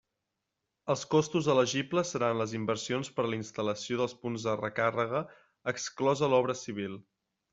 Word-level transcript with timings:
Els 0.93 1.01
costos 1.09 1.49
elegibles 1.53 2.13
seran 2.15 2.39
les 2.39 2.55
inversions 2.61 3.11
per 3.19 3.25
a 3.27 3.29
la 3.33 3.39
instal·lació 3.41 3.99
dels 4.01 4.17
punts 4.23 4.47
de 4.49 4.57
recàrrega 4.63 5.23
exclosa 5.75 6.31
l'obra 6.33 6.57
civil. 6.65 6.97